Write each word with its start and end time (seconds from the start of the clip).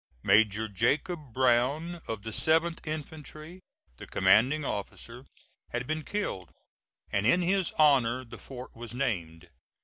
Major 0.23 0.67
Jacob 0.67 1.31
Brown, 1.31 2.01
of 2.07 2.23
the 2.23 2.31
7th 2.31 2.79
infantry, 2.87 3.59
the 3.97 4.07
commanding 4.07 4.65
officer, 4.65 5.27
had 5.69 5.85
been 5.85 6.03
killed, 6.03 6.49
and 7.11 7.27
in 7.27 7.43
his 7.43 7.71
honor 7.73 8.25
the 8.25 8.39
fort 8.39 8.75
was 8.75 8.95
named. 8.95 9.49